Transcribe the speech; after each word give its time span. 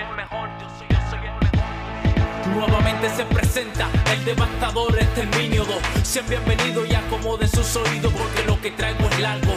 el 0.00 0.14
mejor, 0.14 0.48
yo 0.60 0.68
soy, 0.78 0.86
yo 0.90 0.98
soy 1.08 1.18
el 1.26 1.34
mejor. 1.40 2.54
Nuevamente 2.54 3.08
se 3.08 3.24
presenta 3.24 3.88
el 4.12 4.24
devastador 4.24 4.94
exterminio 4.98 5.64
2. 5.64 5.76
Sean 6.02 6.26
bienvenidos 6.28 6.88
y 6.90 6.94
acomoden 6.94 7.48
sus 7.48 7.76
oídos 7.76 8.12
porque 8.12 8.46
lo 8.46 8.60
que 8.60 8.70
traigo 8.72 9.08
es 9.08 9.20
largo. 9.20 9.52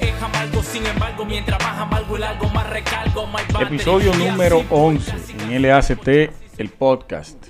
Es 0.00 0.22
amargo, 0.22 0.62
sin 0.62 0.86
embargo, 0.86 1.24
mientras 1.26 1.62
más 1.62 1.78
amargo 1.78 2.16
el 2.16 2.22
algo, 2.22 2.48
más 2.48 2.70
recargo, 2.70 3.26
más 3.26 3.42
Episodio 3.60 4.14
número 4.14 4.64
11 4.70 5.12
en 5.50 5.62
LACT, 5.62 6.08
el 6.58 6.68
podcast. 6.70 7.48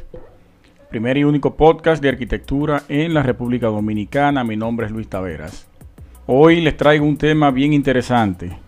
Primer 0.91 1.17
y 1.17 1.25
único 1.25 1.57
podcast 1.57 2.03
de 2.03 2.09
arquitectura 2.09 2.83
en 2.89 3.15
la 3.15 3.23
República 3.23 3.69
Dominicana. 3.69 4.43
Mi 4.43 4.57
nombre 4.57 4.87
es 4.87 4.93
Luis 4.93 5.09
Taveras. 5.09 5.69
Hoy 6.27 6.61
les 6.61 6.77
traigo 6.77 7.07
un 7.07 7.17
tema 7.17 7.51
bien 7.51 7.73
interesante. 7.73 8.59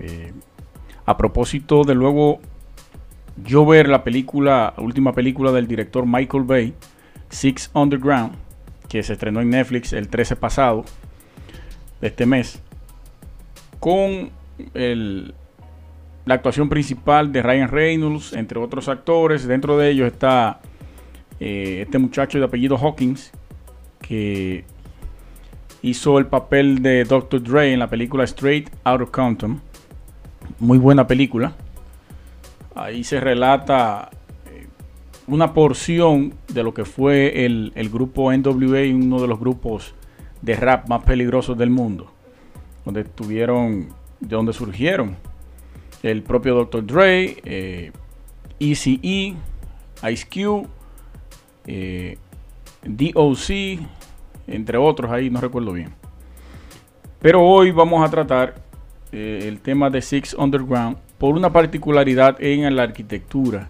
Eh, 0.00 0.32
a 1.06 1.16
propósito 1.16 1.84
de 1.84 1.94
luego 1.94 2.40
yo 3.44 3.64
ver 3.66 3.88
la 3.88 4.04
película, 4.04 4.74
la 4.76 4.82
última 4.82 5.12
película 5.12 5.52
del 5.52 5.66
director 5.66 6.06
Michael 6.06 6.44
Bay, 6.44 6.74
Six 7.28 7.70
Underground, 7.74 8.32
que 8.88 9.02
se 9.02 9.12
estrenó 9.12 9.40
en 9.40 9.50
Netflix 9.50 9.92
el 9.92 10.08
13 10.08 10.36
pasado 10.36 10.84
de 12.00 12.08
este 12.08 12.26
mes, 12.26 12.60
con 13.80 14.30
la 14.74 16.34
actuación 16.34 16.68
principal 16.68 17.32
de 17.32 17.42
Ryan 17.42 17.68
Reynolds, 17.68 18.32
entre 18.32 18.58
otros 18.58 18.88
actores. 18.88 19.46
Dentro 19.46 19.78
de 19.78 19.90
ellos 19.90 20.12
está 20.12 20.60
eh, 21.40 21.82
este 21.86 21.98
muchacho 21.98 22.38
de 22.38 22.44
apellido 22.44 22.76
Hawkins, 22.76 23.32
que 24.00 24.64
hizo 25.82 26.18
el 26.18 26.26
papel 26.26 26.82
de 26.82 27.04
Dr. 27.04 27.42
Dre 27.42 27.72
en 27.72 27.78
la 27.78 27.88
película 27.88 28.24
Straight 28.24 28.70
Out 28.84 29.02
of 29.02 29.10
Compton. 29.10 29.60
Muy 30.58 30.78
buena 30.78 31.06
película. 31.06 31.54
Ahí 32.78 33.02
se 33.02 33.18
relata 33.18 34.08
eh, 34.46 34.68
una 35.26 35.52
porción 35.52 36.34
de 36.46 36.62
lo 36.62 36.72
que 36.72 36.84
fue 36.84 37.44
el, 37.44 37.72
grupo 37.92 38.32
NWA, 38.32 38.82
uno 38.94 39.20
de 39.20 39.26
los 39.26 39.40
grupos 39.40 39.94
de 40.42 40.54
rap 40.54 40.88
más 40.88 41.02
peligrosos 41.02 41.58
del 41.58 41.70
mundo, 41.70 42.12
donde 42.84 43.02
tuvieron, 43.02 43.88
de 44.20 44.36
donde 44.36 44.52
surgieron 44.52 45.16
el 46.04 46.22
propio 46.22 46.54
Dr. 46.54 46.86
Dre, 46.86 47.36
eh, 47.44 47.90
ECE, 48.60 49.34
Ice 50.10 50.28
Cube, 50.32 50.68
eh, 51.66 52.16
DOC, 52.84 53.80
entre 54.46 54.78
otros 54.78 55.10
ahí, 55.10 55.30
no 55.30 55.40
recuerdo 55.40 55.72
bien. 55.72 55.92
Pero 57.20 57.42
hoy 57.42 57.72
vamos 57.72 58.06
a 58.06 58.10
tratar 58.10 58.54
eh, 59.10 59.46
el 59.48 59.58
tema 59.58 59.90
de 59.90 60.00
Six 60.00 60.34
Underground 60.34 60.96
por 61.18 61.34
una 61.34 61.52
particularidad 61.52 62.36
en 62.40 62.74
la 62.74 62.84
arquitectura 62.84 63.68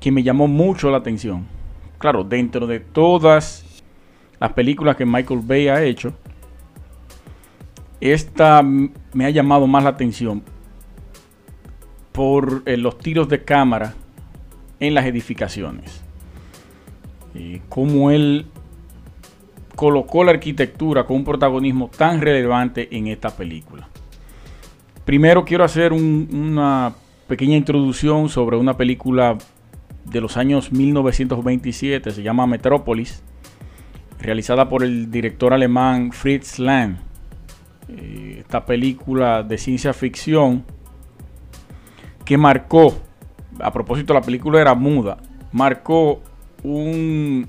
que 0.00 0.10
me 0.10 0.22
llamó 0.22 0.48
mucho 0.48 0.90
la 0.90 0.98
atención. 0.98 1.46
Claro, 1.98 2.24
dentro 2.24 2.66
de 2.66 2.80
todas 2.80 3.82
las 4.40 4.52
películas 4.52 4.96
que 4.96 5.06
Michael 5.06 5.40
Bay 5.42 5.68
ha 5.68 5.82
hecho, 5.82 6.12
esta 8.00 8.62
me 8.62 9.24
ha 9.24 9.30
llamado 9.30 9.66
más 9.66 9.84
la 9.84 9.90
atención 9.90 10.42
por 12.12 12.62
eh, 12.66 12.76
los 12.76 12.98
tiros 12.98 13.28
de 13.28 13.44
cámara 13.44 13.94
en 14.80 14.94
las 14.94 15.06
edificaciones. 15.06 16.02
Y 17.34 17.60
cómo 17.68 18.10
él 18.10 18.46
colocó 19.74 20.22
la 20.22 20.32
arquitectura 20.32 21.04
con 21.04 21.16
un 21.16 21.24
protagonismo 21.24 21.90
tan 21.96 22.20
relevante 22.20 22.88
en 22.96 23.08
esta 23.08 23.30
película. 23.30 23.88
Primero 25.04 25.44
quiero 25.44 25.64
hacer 25.64 25.92
una 25.92 26.94
pequeña 27.28 27.56
introducción 27.56 28.30
sobre 28.30 28.56
una 28.56 28.78
película 28.78 29.36
de 30.06 30.20
los 30.20 30.38
años 30.38 30.72
1927, 30.72 32.10
se 32.10 32.22
llama 32.22 32.46
Metrópolis, 32.46 33.22
realizada 34.18 34.68
por 34.68 34.82
el 34.82 35.10
director 35.10 35.52
alemán 35.52 36.10
Fritz 36.12 36.58
Lang. 36.58 36.96
Eh, 37.88 38.36
esta 38.40 38.64
película 38.64 39.42
de 39.42 39.58
ciencia 39.58 39.92
ficción 39.92 40.64
que 42.24 42.38
marcó, 42.38 42.94
a 43.60 43.70
propósito 43.74 44.14
la 44.14 44.22
película 44.22 44.58
era 44.58 44.74
muda, 44.74 45.18
marcó 45.52 46.22
un, 46.62 47.46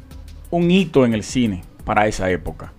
hito 0.52 1.06
en 1.06 1.14
el 1.14 1.24
cine 1.24 1.64
para 1.86 2.06
esa 2.08 2.30
época. 2.30 2.74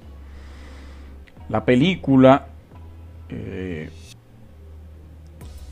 La 1.49 1.65
película 1.65 2.49
eh, 3.31 3.91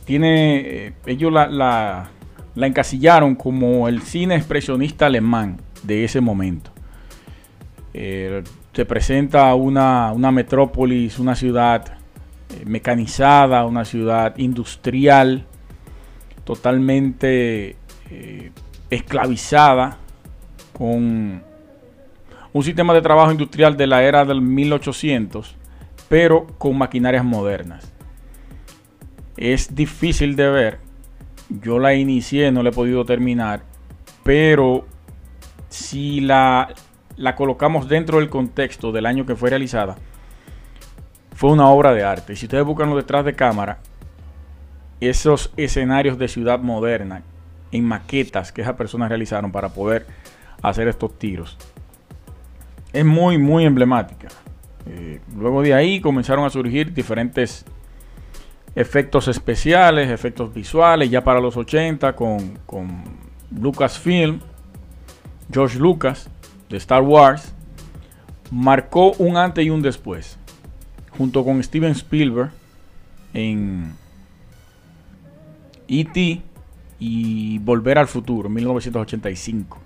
tiene, 0.04 0.60
eh, 0.60 0.92
ellos 1.06 1.32
la, 1.32 2.10
encasillaron 2.56 3.34
como 3.34 3.88
el 3.88 4.02
cine 4.02 4.36
expresionista 4.36 5.06
alemán 5.06 5.58
de 5.82 6.04
ese 6.04 6.20
momento. 6.20 6.70
Eh, 7.92 8.42
se 8.72 8.84
presenta 8.84 9.54
una, 9.54 10.12
una, 10.12 10.32
metrópolis, 10.32 11.18
una 11.18 11.34
ciudad 11.34 11.98
mecanizada, 12.66 13.64
una 13.66 13.84
ciudad 13.84 14.36
industrial, 14.36 15.44
totalmente 16.44 17.76
esclavizada 18.90 19.96
con 20.72 21.42
un 22.52 22.62
sistema 22.62 22.94
de 22.94 23.02
trabajo 23.02 23.32
industrial 23.32 23.76
de 23.76 23.86
la 23.86 24.04
era 24.04 24.24
del 24.24 24.40
1800, 24.40 25.56
pero 26.08 26.46
con 26.58 26.78
maquinarias 26.78 27.24
modernas. 27.24 27.93
Es 29.36 29.74
difícil 29.74 30.36
de 30.36 30.48
ver. 30.48 30.78
Yo 31.48 31.78
la 31.78 31.94
inicié, 31.94 32.50
no 32.52 32.62
la 32.62 32.70
he 32.70 32.72
podido 32.72 33.04
terminar, 33.04 33.62
pero 34.22 34.86
si 35.68 36.20
la, 36.20 36.72
la 37.16 37.36
colocamos 37.36 37.88
dentro 37.88 38.18
del 38.18 38.30
contexto 38.30 38.92
del 38.92 39.06
año 39.06 39.26
que 39.26 39.36
fue 39.36 39.50
realizada, 39.50 39.96
fue 41.34 41.50
una 41.50 41.68
obra 41.68 41.92
de 41.92 42.04
arte. 42.04 42.32
Y 42.32 42.36
si 42.36 42.46
ustedes 42.46 42.64
buscan 42.64 42.94
detrás 42.94 43.24
de 43.24 43.34
cámara, 43.34 43.78
esos 45.00 45.52
escenarios 45.56 46.18
de 46.18 46.28
ciudad 46.28 46.60
moderna 46.60 47.22
en 47.72 47.84
maquetas 47.84 48.52
que 48.52 48.62
esas 48.62 48.76
personas 48.76 49.08
realizaron 49.08 49.52
para 49.52 49.68
poder 49.68 50.06
hacer 50.62 50.88
estos 50.88 51.18
tiros. 51.18 51.58
Es 52.92 53.04
muy, 53.04 53.36
muy 53.36 53.64
emblemática. 53.64 54.28
Eh, 54.86 55.20
luego 55.36 55.62
de 55.62 55.74
ahí 55.74 56.00
comenzaron 56.00 56.44
a 56.44 56.50
surgir 56.50 56.94
diferentes 56.94 57.64
efectos 58.74 59.28
especiales, 59.28 60.10
efectos 60.10 60.52
visuales, 60.52 61.10
ya 61.10 61.22
para 61.22 61.40
los 61.40 61.56
80 61.56 62.14
con, 62.16 62.58
con 62.66 63.04
Lucasfilm, 63.50 64.40
George 65.52 65.78
Lucas 65.78 66.28
de 66.68 66.76
Star 66.78 67.02
Wars, 67.02 67.54
marcó 68.50 69.12
un 69.12 69.36
antes 69.36 69.64
y 69.64 69.70
un 69.70 69.82
después, 69.82 70.38
junto 71.16 71.44
con 71.44 71.62
Steven 71.62 71.92
Spielberg 71.92 72.50
en 73.32 73.94
E.T. 75.88 76.42
y 76.98 77.58
Volver 77.58 77.98
al 77.98 78.08
Futuro, 78.08 78.48
1985. 78.48 79.78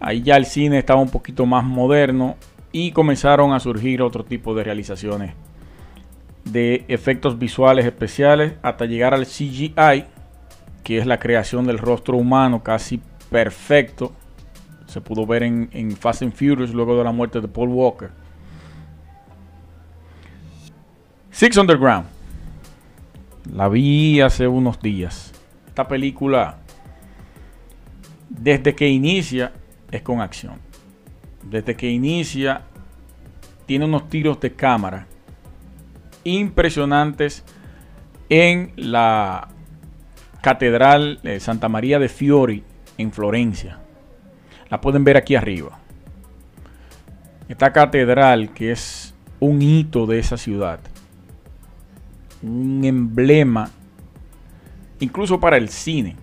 Ahí 0.00 0.22
ya 0.22 0.36
el 0.36 0.46
cine 0.46 0.78
estaba 0.78 1.00
un 1.00 1.10
poquito 1.10 1.44
más 1.46 1.64
moderno 1.64 2.36
y 2.70 2.92
comenzaron 2.92 3.52
a 3.52 3.58
surgir 3.58 4.02
otro 4.02 4.24
tipo 4.24 4.54
de 4.54 4.62
realizaciones 4.62 5.34
de 6.52 6.84
efectos 6.88 7.38
visuales 7.38 7.84
especiales 7.84 8.54
hasta 8.62 8.86
llegar 8.86 9.14
al 9.14 9.26
CGI, 9.26 10.04
que 10.82 10.98
es 10.98 11.06
la 11.06 11.18
creación 11.18 11.66
del 11.66 11.78
rostro 11.78 12.16
humano 12.16 12.62
casi 12.62 13.00
perfecto. 13.30 14.12
Se 14.86 15.00
pudo 15.00 15.26
ver 15.26 15.42
en, 15.42 15.96
Fast 15.96 16.22
and 16.22 16.32
Furious 16.32 16.72
luego 16.72 16.96
de 16.96 17.04
la 17.04 17.12
muerte 17.12 17.40
de 17.40 17.48
Paul 17.48 17.68
Walker. 17.68 18.10
Six 21.30 21.56
Underground. 21.56 22.06
La 23.52 23.68
vi 23.68 24.20
hace 24.20 24.48
unos 24.48 24.80
días. 24.80 25.32
Esta 25.66 25.86
película, 25.86 26.58
desde 28.28 28.74
que 28.74 28.88
inicia, 28.88 29.52
es 29.90 30.02
con 30.02 30.20
acción. 30.20 30.58
Desde 31.42 31.76
que 31.76 31.88
inicia, 31.88 32.62
tiene 33.66 33.84
unos 33.84 34.08
tiros 34.08 34.40
de 34.40 34.52
cámara 34.52 35.06
impresionantes 36.28 37.44
en 38.28 38.72
la 38.76 39.48
Catedral 40.40 41.20
de 41.22 41.40
Santa 41.40 41.68
María 41.68 41.98
de 41.98 42.08
Fiori 42.08 42.62
en 42.96 43.12
Florencia. 43.12 43.78
La 44.70 44.80
pueden 44.80 45.04
ver 45.04 45.16
aquí 45.16 45.34
arriba. 45.34 45.78
Esta 47.48 47.72
catedral 47.72 48.52
que 48.52 48.72
es 48.72 49.14
un 49.40 49.62
hito 49.62 50.06
de 50.06 50.18
esa 50.18 50.36
ciudad. 50.36 50.80
Un 52.42 52.84
emblema 52.84 53.70
incluso 55.00 55.40
para 55.40 55.56
el 55.56 55.68
cine. 55.68 56.16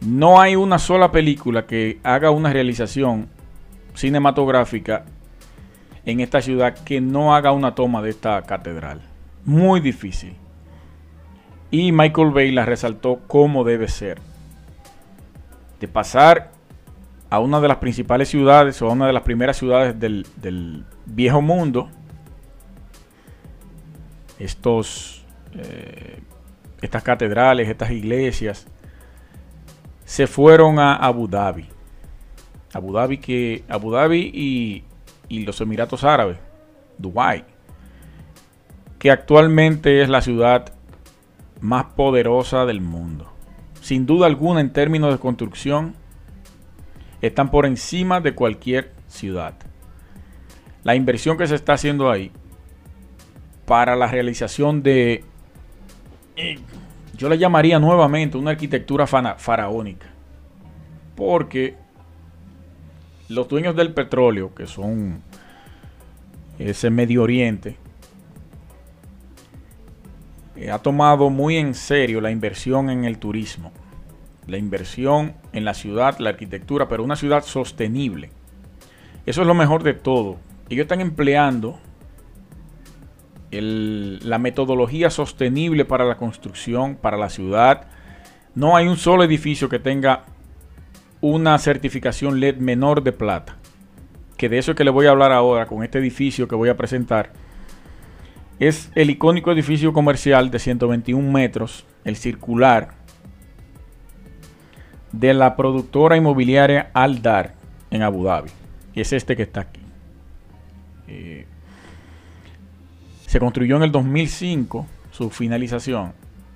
No 0.00 0.40
hay 0.40 0.56
una 0.56 0.78
sola 0.78 1.10
película 1.10 1.66
que 1.66 1.98
haga 2.02 2.30
una 2.30 2.52
realización 2.52 3.28
cinematográfica 3.94 5.04
en 6.04 6.20
esta 6.20 6.40
ciudad 6.40 6.74
que 6.74 7.00
no 7.00 7.34
haga 7.34 7.52
una 7.52 7.74
toma 7.74 8.02
de 8.02 8.10
esta 8.10 8.42
catedral. 8.42 9.00
Muy 9.44 9.80
difícil. 9.80 10.34
Y 11.70 11.92
Michael 11.92 12.30
Bay 12.30 12.50
la 12.50 12.66
resaltó 12.66 13.20
como 13.26 13.64
debe 13.64 13.88
ser. 13.88 14.18
De 15.78 15.88
pasar 15.88 16.50
a 17.30 17.38
una 17.38 17.60
de 17.60 17.68
las 17.68 17.76
principales 17.78 18.28
ciudades 18.28 18.80
o 18.82 18.88
a 18.88 18.92
una 18.92 19.06
de 19.06 19.12
las 19.12 19.22
primeras 19.22 19.56
ciudades 19.56 19.98
del, 19.98 20.26
del 20.36 20.84
viejo 21.06 21.40
mundo, 21.40 21.88
estos, 24.38 25.24
eh, 25.54 26.18
estas 26.80 27.02
catedrales, 27.02 27.68
estas 27.68 27.90
iglesias, 27.92 28.66
se 30.04 30.26
fueron 30.26 30.80
a 30.80 30.96
Abu 30.96 31.28
Dhabi. 31.28 31.68
Abu 32.72 32.92
Dhabi, 32.92 33.18
que, 33.18 33.64
Abu 33.68 33.92
Dhabi 33.92 34.30
y, 34.34 34.84
y 35.30 35.46
los 35.46 35.60
Emiratos 35.62 36.04
Árabes, 36.04 36.36
Dubái, 36.98 37.44
que 38.98 39.10
actualmente 39.10 40.02
es 40.02 40.10
la 40.10 40.20
ciudad 40.20 40.74
más 41.60 41.84
poderosa 41.94 42.66
del 42.66 42.82
mundo. 42.82 43.32
Sin 43.80 44.04
duda 44.04 44.26
alguna 44.26 44.60
en 44.60 44.72
términos 44.72 45.12
de 45.12 45.18
construcción, 45.18 45.94
están 47.22 47.50
por 47.50 47.64
encima 47.64 48.20
de 48.20 48.34
cualquier 48.34 48.92
ciudad. 49.06 49.54
La 50.82 50.94
inversión 50.94 51.38
que 51.38 51.46
se 51.46 51.54
está 51.54 51.74
haciendo 51.74 52.10
ahí 52.10 52.32
para 53.66 53.94
la 53.94 54.08
realización 54.08 54.82
de, 54.82 55.24
yo 57.16 57.28
le 57.28 57.38
llamaría 57.38 57.78
nuevamente 57.78 58.36
una 58.36 58.50
arquitectura 58.50 59.06
faraónica. 59.06 60.08
Porque 61.14 61.76
los 63.30 63.48
dueños 63.48 63.76
del 63.76 63.94
petróleo, 63.94 64.52
que 64.54 64.66
son 64.66 65.22
ese 66.58 66.90
Medio 66.90 67.22
Oriente, 67.22 67.76
eh, 70.56 70.70
ha 70.70 70.78
tomado 70.78 71.30
muy 71.30 71.56
en 71.56 71.74
serio 71.74 72.20
la 72.20 72.32
inversión 72.32 72.90
en 72.90 73.04
el 73.04 73.18
turismo, 73.18 73.72
la 74.48 74.58
inversión 74.58 75.34
en 75.52 75.64
la 75.64 75.74
ciudad, 75.74 76.18
la 76.18 76.30
arquitectura, 76.30 76.88
pero 76.88 77.04
una 77.04 77.14
ciudad 77.14 77.44
sostenible. 77.44 78.30
Eso 79.26 79.42
es 79.42 79.46
lo 79.46 79.54
mejor 79.54 79.84
de 79.84 79.94
todo. 79.94 80.38
Ellos 80.68 80.82
están 80.82 81.00
empleando 81.00 81.78
la 83.52 84.38
metodología 84.38 85.08
sostenible 85.08 85.84
para 85.84 86.04
la 86.04 86.16
construcción, 86.16 86.96
para 86.96 87.16
la 87.16 87.30
ciudad. 87.30 87.86
No 88.56 88.76
hay 88.76 88.88
un 88.88 88.96
solo 88.96 89.22
edificio 89.22 89.68
que 89.68 89.78
tenga 89.78 90.24
una 91.20 91.58
certificación 91.58 92.40
LED 92.40 92.56
menor 92.56 93.02
de 93.02 93.12
plata. 93.12 93.56
Que 94.36 94.48
de 94.48 94.58
eso 94.58 94.72
es 94.72 94.76
que 94.76 94.84
le 94.84 94.90
voy 94.90 95.06
a 95.06 95.10
hablar 95.10 95.32
ahora 95.32 95.66
con 95.66 95.84
este 95.84 95.98
edificio 95.98 96.48
que 96.48 96.54
voy 96.54 96.70
a 96.70 96.76
presentar. 96.76 97.32
Es 98.58 98.90
el 98.94 99.10
icónico 99.10 99.52
edificio 99.52 99.92
comercial 99.92 100.50
de 100.50 100.58
121 100.58 101.30
metros, 101.30 101.84
el 102.04 102.16
circular, 102.16 102.90
de 105.12 105.34
la 105.34 105.56
productora 105.56 106.16
inmobiliaria 106.16 106.90
Aldar 106.94 107.54
en 107.90 108.02
Abu 108.02 108.24
Dhabi. 108.24 108.50
Y 108.94 109.00
es 109.00 109.12
este 109.12 109.36
que 109.36 109.42
está 109.42 109.62
aquí. 109.62 109.80
Eh, 111.08 111.46
se 113.26 113.38
construyó 113.38 113.76
en 113.76 113.82
el 113.82 113.92
2005 113.92 114.86
su 115.10 115.30
finalización 115.30 116.12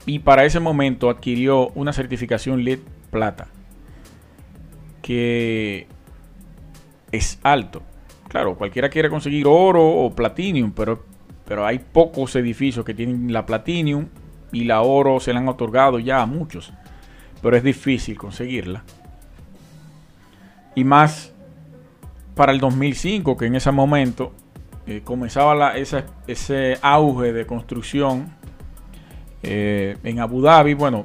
y 0.06 0.20
para 0.20 0.44
ese 0.44 0.60
momento 0.60 1.10
adquirió 1.10 1.68
una 1.70 1.92
certificación 1.92 2.64
LED 2.64 2.80
plata 3.10 3.48
que 5.04 5.86
es 7.12 7.38
alto. 7.42 7.82
Claro, 8.26 8.56
cualquiera 8.56 8.88
quiere 8.88 9.10
conseguir 9.10 9.46
oro 9.46 9.86
o 9.86 10.10
platinum, 10.14 10.72
pero, 10.72 11.04
pero 11.44 11.66
hay 11.66 11.78
pocos 11.78 12.34
edificios 12.36 12.86
que 12.86 12.94
tienen 12.94 13.30
la 13.30 13.44
platinum 13.44 14.06
y 14.50 14.64
la 14.64 14.80
oro 14.80 15.20
se 15.20 15.34
la 15.34 15.40
han 15.40 15.48
otorgado 15.48 15.98
ya 15.98 16.22
a 16.22 16.26
muchos, 16.26 16.72
pero 17.42 17.54
es 17.54 17.62
difícil 17.62 18.16
conseguirla. 18.16 18.82
Y 20.74 20.84
más 20.84 21.34
para 22.34 22.52
el 22.52 22.58
2005, 22.58 23.36
que 23.36 23.44
en 23.44 23.56
ese 23.56 23.72
momento 23.72 24.32
eh, 24.86 25.02
comenzaba 25.04 25.74
ese 25.76 26.78
auge 26.80 27.34
de 27.34 27.46
construcción 27.46 28.34
eh, 29.42 29.98
en 30.02 30.20
Abu 30.20 30.40
Dhabi. 30.40 30.72
Bueno, 30.72 31.04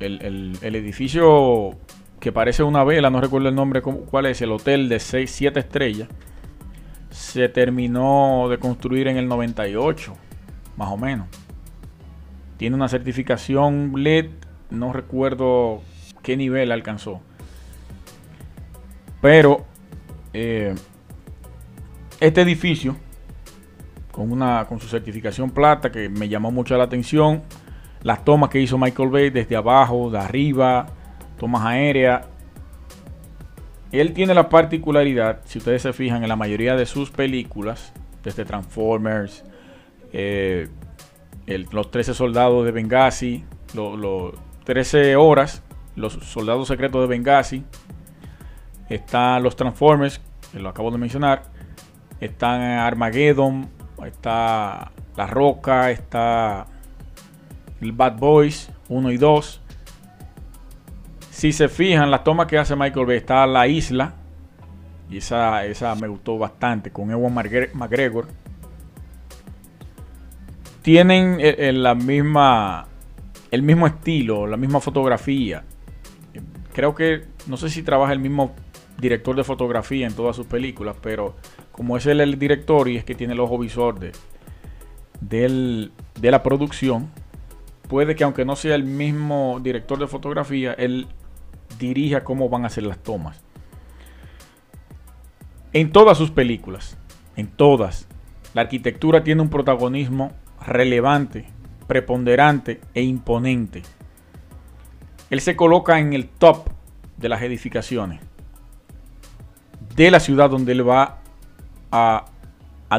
el, 0.00 0.58
edificio 0.62 1.78
que 2.24 2.32
parece 2.32 2.62
una 2.62 2.84
vela, 2.84 3.10
no 3.10 3.20
recuerdo 3.20 3.50
el 3.50 3.54
nombre 3.54 3.82
cuál 3.82 4.24
es, 4.24 4.40
el 4.40 4.50
hotel 4.50 4.88
de 4.88 4.98
6, 4.98 5.30
7 5.30 5.60
estrellas, 5.60 6.08
se 7.10 7.50
terminó 7.50 8.48
de 8.48 8.56
construir 8.56 9.08
en 9.08 9.18
el 9.18 9.28
98, 9.28 10.16
más 10.78 10.88
o 10.88 10.96
menos. 10.96 11.28
Tiene 12.56 12.76
una 12.76 12.88
certificación 12.88 13.92
LED, 13.96 14.30
no 14.70 14.94
recuerdo 14.94 15.82
qué 16.22 16.38
nivel 16.38 16.72
alcanzó. 16.72 17.20
Pero 19.20 19.66
eh, 20.32 20.74
este 22.20 22.40
edificio 22.40 22.96
con, 24.12 24.32
una, 24.32 24.64
con 24.66 24.80
su 24.80 24.88
certificación 24.88 25.50
plata 25.50 25.92
que 25.92 26.08
me 26.08 26.30
llamó 26.30 26.50
mucho 26.50 26.74
la 26.78 26.84
atención. 26.84 27.42
Las 28.02 28.24
tomas 28.24 28.48
que 28.48 28.60
hizo 28.62 28.78
Michael 28.78 29.10
Bay 29.10 29.28
desde 29.28 29.56
abajo, 29.56 30.10
de 30.10 30.18
arriba, 30.18 30.86
tomas 31.38 31.64
aéreas. 31.64 32.26
Él 33.92 34.12
tiene 34.12 34.34
la 34.34 34.48
particularidad, 34.48 35.40
si 35.44 35.58
ustedes 35.58 35.82
se 35.82 35.92
fijan 35.92 36.22
en 36.22 36.28
la 36.28 36.36
mayoría 36.36 36.74
de 36.74 36.86
sus 36.86 37.10
películas, 37.10 37.92
desde 38.24 38.44
Transformers, 38.44 39.44
eh, 40.12 40.68
los 41.46 41.90
13 41.90 42.14
soldados 42.14 42.64
de 42.64 42.72
Benghazi, 42.72 43.44
los 43.74 44.34
13 44.64 45.16
horas, 45.16 45.62
los 45.94 46.14
soldados 46.14 46.68
secretos 46.68 47.02
de 47.02 47.06
Benghazi, 47.06 47.64
están 48.88 49.42
los 49.42 49.56
Transformers, 49.56 50.20
que 50.52 50.58
lo 50.58 50.68
acabo 50.68 50.90
de 50.90 50.98
mencionar, 50.98 51.44
están 52.20 52.62
Armageddon, 52.62 53.68
está 54.04 54.90
La 55.16 55.26
Roca, 55.26 55.90
está 55.90 56.66
el 57.80 57.92
Bad 57.92 58.18
Boys 58.18 58.70
1 58.88 59.10
y 59.10 59.16
2. 59.16 59.60
Si 61.44 61.52
se 61.52 61.68
fijan, 61.68 62.10
las 62.10 62.24
tomas 62.24 62.46
que 62.46 62.56
hace 62.56 62.74
Michael 62.74 63.04
Bay, 63.04 63.18
está 63.18 63.46
La 63.46 63.68
Isla. 63.68 64.14
Y 65.10 65.18
esa, 65.18 65.66
esa 65.66 65.94
me 65.94 66.08
gustó 66.08 66.38
bastante 66.38 66.90
con 66.90 67.10
Ewan 67.10 67.34
McGregor. 67.34 68.28
Tienen 70.80 71.36
el, 71.42 71.82
la 71.82 71.94
misma, 71.94 72.86
el 73.50 73.62
mismo 73.62 73.86
estilo, 73.86 74.46
la 74.46 74.56
misma 74.56 74.80
fotografía. 74.80 75.64
Creo 76.72 76.94
que, 76.94 77.24
no 77.46 77.58
sé 77.58 77.68
si 77.68 77.82
trabaja 77.82 78.14
el 78.14 78.20
mismo 78.20 78.54
director 78.98 79.36
de 79.36 79.44
fotografía 79.44 80.06
en 80.06 80.14
todas 80.14 80.36
sus 80.36 80.46
películas, 80.46 80.96
pero 81.02 81.36
como 81.72 81.98
es 81.98 82.06
el 82.06 82.38
director 82.38 82.88
y 82.88 82.96
es 82.96 83.04
que 83.04 83.14
tiene 83.14 83.34
el 83.34 83.40
ojo 83.40 83.58
visor 83.58 84.00
de, 84.00 84.12
de 85.20 86.30
la 86.30 86.42
producción, 86.42 87.10
puede 87.86 88.16
que 88.16 88.24
aunque 88.24 88.46
no 88.46 88.56
sea 88.56 88.76
el 88.76 88.84
mismo 88.84 89.60
director 89.62 89.98
de 89.98 90.06
fotografía, 90.06 90.72
él 90.72 91.06
dirija 91.78 92.24
cómo 92.24 92.48
van 92.48 92.64
a 92.64 92.70
ser 92.70 92.84
las 92.84 92.98
tomas. 92.98 93.42
En 95.72 95.90
todas 95.90 96.16
sus 96.16 96.30
películas, 96.30 96.96
en 97.36 97.48
todas, 97.48 98.06
la 98.54 98.62
arquitectura 98.62 99.24
tiene 99.24 99.42
un 99.42 99.50
protagonismo 99.50 100.32
relevante, 100.64 101.46
preponderante 101.86 102.80
e 102.94 103.02
imponente. 103.02 103.82
Él 105.30 105.40
se 105.40 105.56
coloca 105.56 105.98
en 105.98 106.12
el 106.12 106.28
top 106.28 106.68
de 107.16 107.28
las 107.28 107.42
edificaciones 107.42 108.20
de 109.96 110.10
la 110.10 110.20
ciudad 110.20 110.50
donde 110.50 110.72
él 110.72 110.88
va 110.88 111.18
a, 111.90 112.26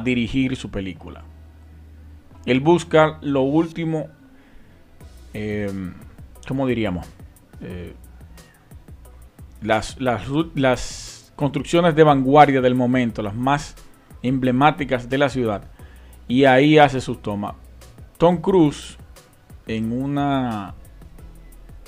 dirigir 0.03 0.57
su 0.57 0.69
película. 0.69 1.23
Él 2.45 2.59
busca 2.59 3.17
lo 3.21 3.43
último, 3.43 4.07
eh, 5.33 5.71
¿cómo 6.45 6.67
diríamos? 6.67 7.07
Eh, 7.61 7.93
las, 9.61 9.99
las, 9.99 11.33
construcciones 11.35 11.95
de 11.95 12.03
vanguardia 12.03 12.61
del 12.61 12.75
momento, 12.75 13.21
las 13.21 13.35
más 13.35 13.75
emblemáticas 14.21 15.09
de 15.09 15.17
la 15.17 15.29
ciudad. 15.29 15.69
Y 16.27 16.45
ahí 16.45 16.77
hace 16.77 17.01
sus 17.01 17.21
tomas. 17.21 17.55
Tom 18.17 18.37
Cruise, 18.37 18.97
en 19.67 19.91
una, 19.91 20.73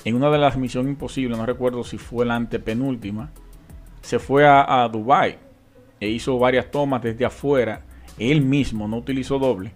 en 0.04 0.14
una 0.14 0.30
de 0.30 0.38
las 0.38 0.56
misiones 0.56 0.92
imposibles, 0.92 1.38
no 1.38 1.46
recuerdo 1.46 1.82
si 1.82 1.98
fue 1.98 2.26
la 2.26 2.36
antepenúltima, 2.36 3.30
se 4.02 4.18
fue 4.18 4.46
a, 4.46 4.82
a 4.82 4.88
Dubai 4.88 5.38
e 6.00 6.08
hizo 6.08 6.38
varias 6.38 6.70
tomas 6.70 7.02
desde 7.02 7.24
afuera, 7.24 7.82
él 8.18 8.42
mismo 8.42 8.86
no 8.86 8.98
utilizó 8.98 9.38
doble, 9.38 9.72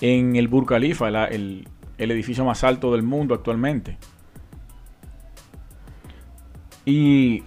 en 0.00 0.36
el 0.36 0.48
Burj 0.48 0.66
Khalifa, 0.66 1.08
el, 1.08 1.66
edificio 1.98 2.44
más 2.44 2.62
alto 2.64 2.92
del 2.92 3.02
mundo 3.02 3.34
actualmente. 3.34 3.98
Y 6.88 7.42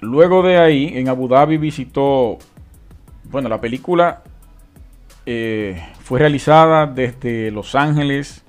luego 0.00 0.42
de 0.42 0.58
ahí, 0.58 0.92
en 0.94 1.08
Abu 1.08 1.26
Dhabi 1.26 1.56
visitó, 1.56 2.36
bueno, 3.24 3.48
la 3.48 3.62
película 3.62 4.24
eh, 5.24 5.82
fue 6.00 6.18
realizada 6.18 6.84
desde 6.84 7.50
Los 7.50 7.74
Ángeles, 7.74 8.44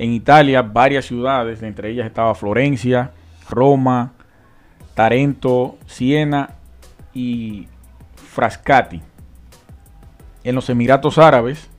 En 0.00 0.12
Italia, 0.12 0.62
varias 0.62 1.04
ciudades, 1.04 1.62
entre 1.62 1.90
ellas 1.90 2.08
estaba 2.08 2.34
Florencia, 2.34 3.12
Roma, 3.48 4.14
Tarento, 4.94 5.78
Siena 5.86 6.50
y 7.14 7.68
Frascati. 8.16 9.00
En 10.42 10.56
los 10.56 10.68
Emiratos 10.68 11.18
Árabes 11.18 11.70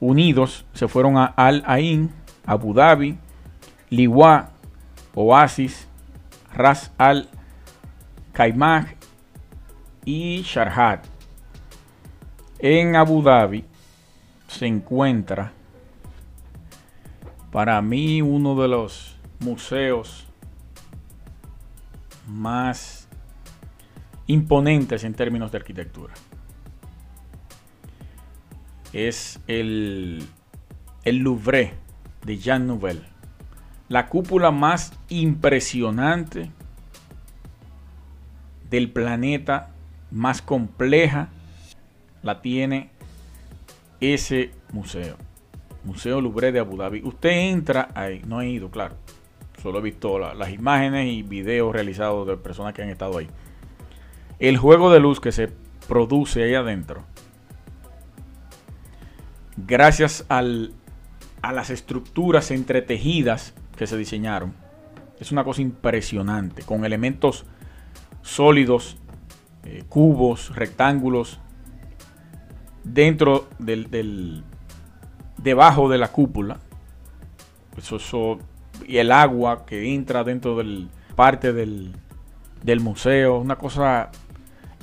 Unidos 0.00 0.66
se 0.72 0.88
fueron 0.88 1.16
a 1.16 1.26
Al 1.26 1.62
Ain, 1.64 2.10
Abu 2.44 2.74
Dhabi, 2.74 3.18
Liwa, 3.88 4.50
Oasis, 5.14 5.86
Ras 6.54 6.92
Al 6.98 7.28
Khaimah 8.32 8.86
y 10.04 10.42
Sharjah. 10.42 11.02
En 12.58 12.96
Abu 12.96 13.22
Dhabi 13.22 13.64
se 14.48 14.66
encuentra 14.66 15.52
para 17.50 17.80
mí 17.82 18.22
uno 18.22 18.60
de 18.60 18.68
los 18.68 19.16
museos 19.40 20.26
más 22.26 23.08
imponentes 24.26 25.04
en 25.04 25.14
términos 25.14 25.52
de 25.52 25.58
arquitectura. 25.58 26.14
Es 28.92 29.40
el, 29.46 30.26
el 31.04 31.16
Louvre 31.16 31.74
de 32.24 32.38
Jean 32.38 32.66
Nouvel. 32.66 33.11
La 33.92 34.06
cúpula 34.06 34.50
más 34.50 34.94
impresionante 35.10 36.50
del 38.70 38.90
planeta, 38.90 39.68
más 40.10 40.40
compleja, 40.40 41.28
la 42.22 42.40
tiene 42.40 42.88
ese 44.00 44.52
museo. 44.72 45.18
Museo 45.84 46.22
Louvre 46.22 46.52
de 46.52 46.60
Abu 46.60 46.78
Dhabi. 46.78 47.02
Usted 47.04 47.50
entra 47.50 47.90
ahí, 47.94 48.22
no 48.26 48.40
he 48.40 48.48
ido, 48.48 48.70
claro. 48.70 48.94
Solo 49.62 49.80
he 49.80 49.82
visto 49.82 50.18
las 50.18 50.48
imágenes 50.48 51.08
y 51.08 51.22
videos 51.22 51.74
realizados 51.74 52.26
de 52.26 52.38
personas 52.38 52.72
que 52.72 52.80
han 52.80 52.88
estado 52.88 53.18
ahí. 53.18 53.28
El 54.38 54.56
juego 54.56 54.90
de 54.90 55.00
luz 55.00 55.20
que 55.20 55.32
se 55.32 55.50
produce 55.86 56.44
ahí 56.44 56.54
adentro, 56.54 57.04
gracias 59.58 60.24
a 60.30 60.40
las 60.40 61.68
estructuras 61.68 62.50
entretejidas 62.50 63.52
que 63.76 63.86
se 63.86 63.96
diseñaron, 63.96 64.54
es 65.18 65.32
una 65.32 65.44
cosa 65.44 65.62
impresionante, 65.62 66.62
con 66.62 66.84
elementos 66.84 67.44
sólidos, 68.22 68.96
eh, 69.64 69.84
cubos, 69.88 70.54
rectángulos, 70.54 71.38
dentro 72.84 73.48
del, 73.58 74.44
debajo 75.38 75.88
de 75.88 75.98
la 75.98 76.08
cúpula. 76.08 76.58
Eso, 77.76 77.96
eso, 77.96 78.38
y 78.86 78.98
el 78.98 79.12
agua 79.12 79.64
que 79.64 79.94
entra 79.94 80.24
dentro 80.24 80.56
del 80.56 80.88
parte 81.14 81.52
del, 81.52 81.92
del 82.62 82.80
museo. 82.80 83.38
Una 83.38 83.56
cosa 83.56 84.10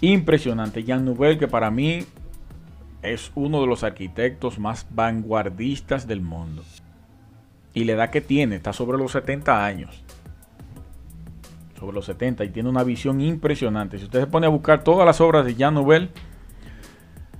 impresionante. 0.01 0.83
Jean 0.83 1.05
Nouvel, 1.05 1.37
que 1.37 1.47
para 1.47 1.71
mí 1.71 2.05
es 3.01 3.31
uno 3.35 3.61
de 3.61 3.67
los 3.67 3.83
arquitectos 3.83 4.59
más 4.59 4.85
vanguardistas 4.89 6.07
del 6.07 6.21
mundo. 6.21 6.63
Y 7.73 7.83
la 7.83 7.93
edad 7.93 8.09
que 8.09 8.21
tiene, 8.21 8.55
está 8.55 8.73
sobre 8.73 8.97
los 8.97 9.11
70 9.11 9.65
años. 9.65 10.03
Sobre 11.77 11.93
los 11.93 12.05
70 12.05 12.43
y 12.45 12.49
tiene 12.49 12.69
una 12.69 12.83
visión 12.83 13.21
impresionante. 13.21 13.97
Si 13.97 14.05
usted 14.05 14.21
se 14.21 14.27
pone 14.27 14.47
a 14.47 14.49
buscar 14.49 14.83
todas 14.83 15.05
las 15.05 15.21
obras 15.21 15.45
de 15.45 15.55
Jean 15.55 15.73
Nouvel, 15.73 16.09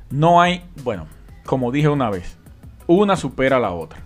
no 0.09 0.41
hay, 0.41 0.63
bueno, 0.83 1.07
como 1.45 1.71
dije 1.71 1.89
una 1.89 2.09
vez, 2.09 2.37
una 2.87 3.15
supera 3.15 3.57
a 3.57 3.59
la 3.59 3.71
otra. 3.71 3.99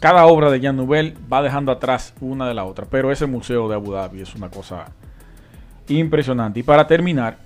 Cada 0.00 0.24
obra 0.26 0.50
de 0.50 0.60
Jean 0.60 0.76
Nouvel 0.76 1.16
va 1.30 1.42
dejando 1.42 1.72
atrás 1.72 2.14
una 2.20 2.48
de 2.48 2.54
la 2.54 2.64
otra, 2.64 2.86
pero 2.88 3.12
ese 3.12 3.26
museo 3.26 3.68
de 3.68 3.74
Abu 3.74 3.92
Dhabi 3.92 4.22
es 4.22 4.34
una 4.34 4.48
cosa 4.48 4.86
impresionante. 5.88 6.60
Y 6.60 6.62
para 6.62 6.86
terminar, 6.86 7.38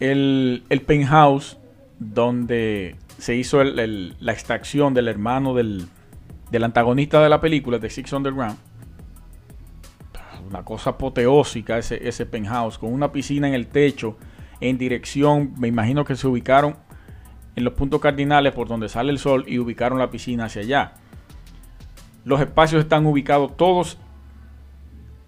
el, 0.00 0.62
penthouse 0.86 1.56
donde 1.98 2.96
se 3.18 3.34
hizo 3.34 3.62
la 3.64 4.32
extracción 4.32 4.94
del 4.94 5.08
hermano 5.08 5.54
del, 5.54 5.88
antagonista 6.62 7.22
de 7.22 7.28
la 7.28 7.40
película, 7.40 7.78
de 7.78 7.90
Six 7.90 8.12
Underground. 8.12 8.58
Una 10.48 10.64
cosa 10.64 10.90
apoteósica 10.90 11.78
ese, 11.78 12.06
ese 12.06 12.24
penthouse, 12.24 12.78
con 12.78 12.92
una 12.92 13.10
piscina 13.10 13.48
en 13.48 13.54
el 13.54 13.66
techo, 13.66 14.16
en 14.60 14.78
dirección, 14.78 15.54
me 15.58 15.68
imagino 15.68 16.04
que 16.04 16.14
se 16.14 16.26
ubicaron 16.26 16.76
en 17.56 17.64
los 17.64 17.72
puntos 17.72 18.00
cardinales 18.00 18.52
por 18.52 18.68
donde 18.68 18.88
sale 18.88 19.10
el 19.10 19.18
sol 19.18 19.44
y 19.48 19.58
ubicaron 19.58 19.98
la 19.98 20.10
piscina 20.10 20.44
hacia 20.44 20.62
allá. 20.62 20.92
Los 22.24 22.40
espacios 22.40 22.82
están 22.82 23.06
ubicados 23.06 23.56
todos. 23.56 23.98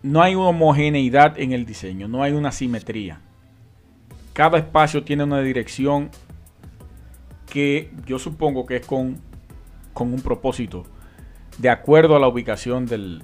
No 0.02 0.22
hay 0.22 0.34
una 0.34 0.48
homogeneidad 0.48 1.38
en 1.38 1.52
el 1.52 1.64
diseño, 1.64 2.06
no 2.06 2.22
hay 2.22 2.32
una 2.32 2.52
simetría. 2.52 3.20
Cada 4.32 4.58
espacio 4.58 5.02
tiene 5.02 5.24
una 5.24 5.40
dirección 5.40 6.10
que 7.50 7.90
yo 8.06 8.18
supongo 8.18 8.66
que 8.66 8.76
es 8.76 8.86
con, 8.86 9.18
con 9.92 10.12
un 10.12 10.20
propósito, 10.20 10.84
de 11.58 11.70
acuerdo 11.70 12.16
a 12.16 12.20
la 12.20 12.28
ubicación 12.28 12.86
del, 12.86 13.22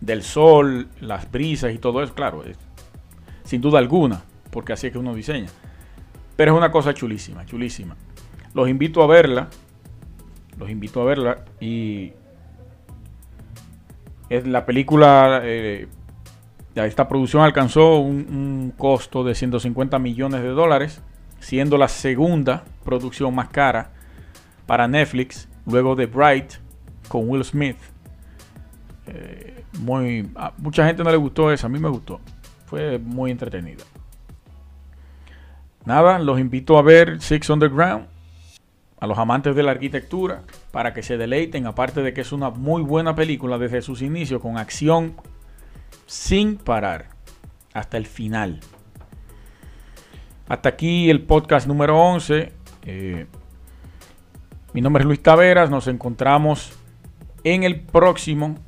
del 0.00 0.22
sol, 0.22 0.88
las 1.00 1.30
brisas 1.30 1.74
y 1.74 1.78
todo 1.78 2.02
eso, 2.02 2.14
claro, 2.14 2.42
sin 3.44 3.60
duda 3.60 3.78
alguna, 3.78 4.22
porque 4.50 4.72
así 4.72 4.86
es 4.86 4.92
que 4.92 4.98
uno 4.98 5.14
diseña. 5.14 5.48
Pero 6.36 6.52
es 6.52 6.58
una 6.58 6.70
cosa 6.70 6.94
chulísima, 6.94 7.46
chulísima. 7.46 7.96
Los 8.54 8.68
invito 8.68 9.02
a 9.02 9.06
verla. 9.06 9.48
Los 10.58 10.70
invito 10.70 11.00
a 11.02 11.04
verla. 11.04 11.44
Y 11.60 12.12
es 14.28 14.46
la 14.46 14.66
película. 14.66 15.40
Eh, 15.44 15.86
esta 16.74 17.06
producción 17.06 17.42
alcanzó 17.42 17.98
un, 17.98 18.72
costo 18.76 19.22
de 19.22 19.34
150 19.34 19.98
millones 20.00 20.42
de 20.42 20.48
dólares, 20.48 21.02
siendo 21.44 21.76
la 21.76 21.88
segunda 21.88 22.64
producción 22.84 23.34
más 23.34 23.50
cara 23.50 23.90
para 24.64 24.88
Netflix, 24.88 25.46
luego 25.66 25.94
de 25.94 26.06
Bright 26.06 26.54
con 27.08 27.28
Will 27.28 27.44
Smith. 27.44 27.76
Eh, 29.06 29.62
muy, 29.78 30.26
mucha 30.56 30.86
gente 30.86 31.04
no 31.04 31.10
le 31.10 31.18
gustó 31.18 31.52
esa, 31.52 31.66
a 31.66 31.70
mí 31.70 31.78
me 31.78 31.90
gustó. 31.90 32.18
Fue 32.64 32.98
muy 32.98 33.30
entretenida. 33.30 33.84
Nada, 35.84 36.18
los 36.18 36.40
invito 36.40 36.78
a 36.78 36.82
ver 36.82 37.20
Six 37.20 37.50
Underground, 37.50 38.06
a 38.98 39.06
los 39.06 39.18
amantes 39.18 39.54
de 39.54 39.62
la 39.62 39.72
arquitectura, 39.72 40.44
para 40.70 40.94
que 40.94 41.02
se 41.02 41.18
deleiten, 41.18 41.66
aparte 41.66 42.00
de 42.00 42.14
que 42.14 42.22
es 42.22 42.32
una 42.32 42.48
muy 42.48 42.80
buena 42.80 43.14
película 43.14 43.58
desde 43.58 43.82
sus 43.82 44.00
inicios, 44.00 44.40
con 44.40 44.56
acción 44.56 45.14
sin 46.06 46.56
parar, 46.56 47.10
hasta 47.74 47.98
el 47.98 48.06
final. 48.06 48.60
Hasta 50.48 50.68
aquí 50.68 51.10
el 51.10 51.22
podcast 51.22 51.66
número 51.66 51.98
11. 51.98 52.52
Eh, 52.84 53.26
mi 54.72 54.80
nombre 54.80 55.02
es 55.02 55.06
Luis 55.06 55.22
Taveras, 55.22 55.70
nos 55.70 55.86
encontramos 55.88 56.72
en 57.44 57.62
el 57.62 57.80
próximo 57.80 58.58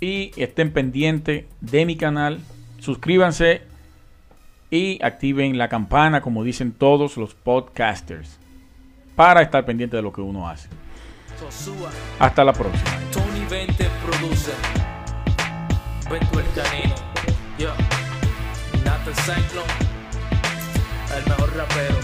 y 0.00 0.32
estén 0.36 0.72
pendientes 0.72 1.44
de 1.60 1.84
mi 1.84 1.96
canal. 1.96 2.40
Suscríbanse 2.78 3.62
y 4.70 4.98
activen 5.02 5.58
la 5.58 5.68
campana 5.68 6.20
como 6.20 6.44
dicen 6.44 6.72
todos 6.72 7.16
los 7.16 7.34
podcasters 7.34 8.38
para 9.14 9.42
estar 9.42 9.64
pendiente 9.64 9.96
de 9.96 10.02
lo 10.02 10.12
que 10.12 10.20
uno 10.20 10.48
hace. 10.48 10.68
Hasta 12.18 12.44
la 12.44 12.52
próxima. 12.52 12.90
Tony 13.12 13.44
20 13.50 13.84
produce. 14.04 14.52
El 16.10 16.20
canino. 16.54 16.94
Yo. 17.58 17.72
Cyclone. 19.14 19.85
El 21.14 21.24
mejor 21.24 21.56
rapero. 21.56 21.96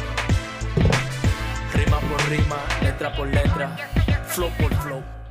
Rima 1.74 2.00
por 2.00 2.28
rima, 2.28 2.56
letra 2.82 3.14
por 3.14 3.26
letra, 3.26 3.76
flow 4.26 4.50
por 4.58 4.74
flow. 4.82 5.21